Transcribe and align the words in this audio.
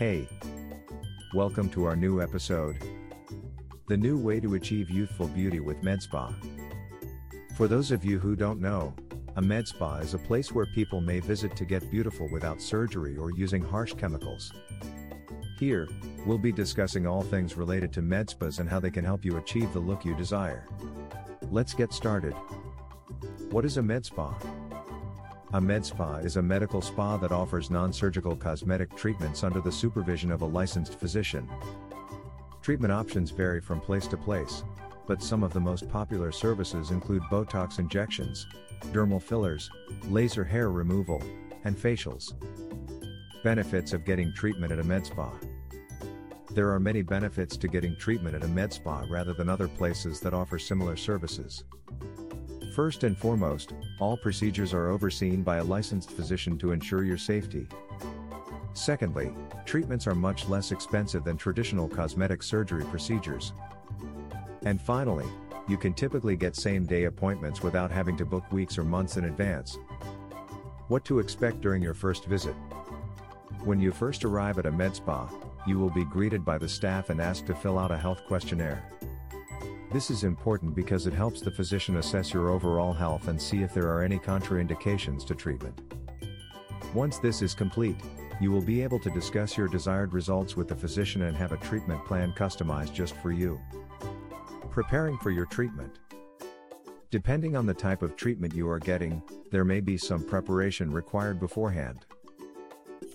Hey! 0.00 0.26
Welcome 1.34 1.68
to 1.72 1.84
our 1.84 1.94
new 1.94 2.22
episode. 2.22 2.78
The 3.86 3.98
new 3.98 4.16
way 4.16 4.40
to 4.40 4.54
achieve 4.54 4.88
youthful 4.88 5.28
beauty 5.28 5.60
with 5.60 5.82
MedSpa. 5.82 6.34
For 7.54 7.68
those 7.68 7.90
of 7.90 8.02
you 8.02 8.18
who 8.18 8.34
don't 8.34 8.62
know, 8.62 8.94
a 9.36 9.42
med 9.42 9.68
spa 9.68 9.96
is 9.96 10.14
a 10.14 10.18
place 10.18 10.52
where 10.52 10.64
people 10.64 11.02
may 11.02 11.20
visit 11.20 11.54
to 11.54 11.66
get 11.66 11.90
beautiful 11.90 12.30
without 12.32 12.62
surgery 12.62 13.18
or 13.18 13.30
using 13.32 13.62
harsh 13.62 13.92
chemicals. 13.92 14.54
Here, 15.58 15.86
we'll 16.24 16.38
be 16.38 16.50
discussing 16.50 17.06
all 17.06 17.20
things 17.20 17.58
related 17.58 17.92
to 17.92 18.00
med 18.00 18.30
spas 18.30 18.58
and 18.58 18.70
how 18.70 18.80
they 18.80 18.90
can 18.90 19.04
help 19.04 19.22
you 19.22 19.36
achieve 19.36 19.70
the 19.74 19.80
look 19.80 20.06
you 20.06 20.14
desire. 20.14 20.66
Let's 21.50 21.74
get 21.74 21.92
started. 21.92 22.32
What 23.50 23.66
is 23.66 23.76
a 23.76 23.82
med 23.82 24.06
spa? 24.06 24.34
A 25.52 25.60
med 25.60 25.84
spa 25.84 26.18
is 26.18 26.36
a 26.36 26.42
medical 26.42 26.80
spa 26.80 27.16
that 27.16 27.32
offers 27.32 27.70
non 27.70 27.92
surgical 27.92 28.36
cosmetic 28.36 28.94
treatments 28.94 29.42
under 29.42 29.60
the 29.60 29.72
supervision 29.72 30.30
of 30.30 30.42
a 30.42 30.46
licensed 30.46 31.00
physician. 31.00 31.50
Treatment 32.62 32.92
options 32.92 33.32
vary 33.32 33.60
from 33.60 33.80
place 33.80 34.06
to 34.06 34.16
place, 34.16 34.62
but 35.08 35.20
some 35.20 35.42
of 35.42 35.52
the 35.52 35.58
most 35.58 35.88
popular 35.88 36.30
services 36.30 36.92
include 36.92 37.22
Botox 37.24 37.80
injections, 37.80 38.46
dermal 38.92 39.20
fillers, 39.20 39.68
laser 40.04 40.44
hair 40.44 40.70
removal, 40.70 41.20
and 41.64 41.76
facials. 41.76 42.32
Benefits 43.42 43.92
of 43.92 44.04
getting 44.04 44.32
treatment 44.32 44.70
at 44.70 44.78
a 44.78 44.84
med 44.84 45.04
spa. 45.04 45.32
There 46.52 46.70
are 46.70 46.78
many 46.78 47.02
benefits 47.02 47.56
to 47.56 47.66
getting 47.66 47.96
treatment 47.96 48.36
at 48.36 48.44
a 48.44 48.48
med 48.48 48.72
spa 48.72 49.04
rather 49.10 49.32
than 49.32 49.48
other 49.48 49.66
places 49.66 50.20
that 50.20 50.32
offer 50.32 50.60
similar 50.60 50.96
services. 50.96 51.64
First 52.72 53.02
and 53.02 53.18
foremost, 53.18 53.74
all 53.98 54.16
procedures 54.16 54.72
are 54.72 54.90
overseen 54.90 55.42
by 55.42 55.56
a 55.56 55.64
licensed 55.64 56.12
physician 56.12 56.56
to 56.58 56.70
ensure 56.70 57.02
your 57.02 57.18
safety. 57.18 57.66
Secondly, 58.74 59.34
treatments 59.64 60.06
are 60.06 60.14
much 60.14 60.48
less 60.48 60.70
expensive 60.70 61.24
than 61.24 61.36
traditional 61.36 61.88
cosmetic 61.88 62.44
surgery 62.44 62.84
procedures. 62.84 63.54
And 64.62 64.80
finally, 64.80 65.26
you 65.66 65.76
can 65.76 65.92
typically 65.94 66.36
get 66.36 66.54
same 66.54 66.86
day 66.86 67.04
appointments 67.04 67.60
without 67.60 67.90
having 67.90 68.16
to 68.18 68.24
book 68.24 68.44
weeks 68.52 68.78
or 68.78 68.84
months 68.84 69.16
in 69.16 69.24
advance. 69.24 69.76
What 70.86 71.04
to 71.06 71.18
expect 71.18 71.60
during 71.60 71.82
your 71.82 71.94
first 71.94 72.26
visit? 72.26 72.54
When 73.64 73.80
you 73.80 73.90
first 73.90 74.24
arrive 74.24 74.58
at 74.60 74.66
a 74.66 74.72
med 74.72 74.94
spa, 74.94 75.28
you 75.66 75.80
will 75.80 75.90
be 75.90 76.04
greeted 76.04 76.44
by 76.44 76.56
the 76.56 76.68
staff 76.68 77.10
and 77.10 77.20
asked 77.20 77.46
to 77.46 77.54
fill 77.54 77.80
out 77.80 77.90
a 77.90 77.98
health 77.98 78.24
questionnaire. 78.26 78.84
This 79.92 80.08
is 80.08 80.22
important 80.22 80.76
because 80.76 81.08
it 81.08 81.12
helps 81.12 81.40
the 81.40 81.50
physician 81.50 81.96
assess 81.96 82.32
your 82.32 82.50
overall 82.50 82.92
health 82.92 83.26
and 83.26 83.42
see 83.42 83.62
if 83.62 83.74
there 83.74 83.88
are 83.88 84.04
any 84.04 84.20
contraindications 84.20 85.26
to 85.26 85.34
treatment. 85.34 85.80
Once 86.94 87.18
this 87.18 87.42
is 87.42 87.54
complete, 87.54 87.96
you 88.40 88.52
will 88.52 88.62
be 88.62 88.82
able 88.84 89.00
to 89.00 89.10
discuss 89.10 89.58
your 89.58 89.66
desired 89.66 90.14
results 90.14 90.56
with 90.56 90.68
the 90.68 90.76
physician 90.76 91.22
and 91.22 91.36
have 91.36 91.50
a 91.50 91.56
treatment 91.56 92.04
plan 92.04 92.32
customized 92.32 92.94
just 92.94 93.16
for 93.16 93.32
you. 93.32 93.60
Preparing 94.70 95.18
for 95.18 95.32
your 95.32 95.46
treatment. 95.46 95.98
Depending 97.10 97.56
on 97.56 97.66
the 97.66 97.74
type 97.74 98.02
of 98.02 98.14
treatment 98.14 98.54
you 98.54 98.68
are 98.70 98.78
getting, 98.78 99.20
there 99.50 99.64
may 99.64 99.80
be 99.80 99.98
some 99.98 100.22
preparation 100.22 100.92
required 100.92 101.40
beforehand. 101.40 102.06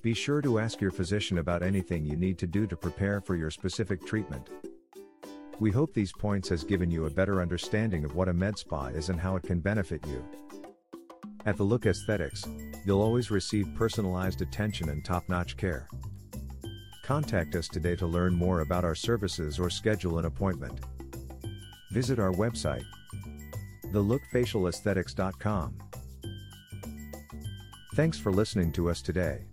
Be 0.00 0.14
sure 0.14 0.40
to 0.40 0.58
ask 0.58 0.80
your 0.80 0.90
physician 0.90 1.36
about 1.36 1.62
anything 1.62 2.06
you 2.06 2.16
need 2.16 2.38
to 2.38 2.46
do 2.46 2.66
to 2.66 2.76
prepare 2.76 3.20
for 3.20 3.36
your 3.36 3.50
specific 3.50 4.04
treatment. 4.06 4.48
We 5.62 5.70
hope 5.70 5.94
these 5.94 6.10
points 6.10 6.48
has 6.48 6.64
given 6.64 6.90
you 6.90 7.06
a 7.06 7.10
better 7.10 7.40
understanding 7.40 8.04
of 8.04 8.16
what 8.16 8.28
a 8.28 8.32
med 8.32 8.58
spa 8.58 8.86
is 8.86 9.10
and 9.10 9.20
how 9.20 9.36
it 9.36 9.44
can 9.44 9.60
benefit 9.60 10.04
you. 10.08 10.24
At 11.46 11.56
The 11.56 11.62
Look 11.62 11.86
Aesthetics, 11.86 12.44
you'll 12.84 13.00
always 13.00 13.30
receive 13.30 13.68
personalized 13.76 14.42
attention 14.42 14.88
and 14.88 15.04
top-notch 15.04 15.56
care. 15.56 15.86
Contact 17.04 17.54
us 17.54 17.68
today 17.68 17.94
to 17.94 18.08
learn 18.08 18.34
more 18.34 18.62
about 18.62 18.84
our 18.84 18.96
services 18.96 19.60
or 19.60 19.70
schedule 19.70 20.18
an 20.18 20.24
appointment. 20.24 20.80
Visit 21.92 22.18
our 22.18 22.32
website, 22.32 22.82
thelookfacialaesthetics.com. 23.92 25.78
Thanks 27.94 28.18
for 28.18 28.32
listening 28.32 28.72
to 28.72 28.90
us 28.90 29.00
today. 29.00 29.44